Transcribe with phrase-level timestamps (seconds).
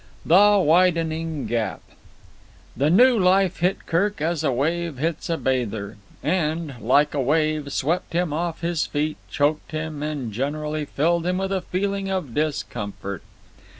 [0.25, 1.83] The Widening Gap
[2.75, 7.71] The new life hit Kirk as a wave hits a bather; and, like a wave,
[7.71, 12.33] swept him off his feet, choked him, and generally filled him with a feeling of
[12.33, 13.21] discomfort.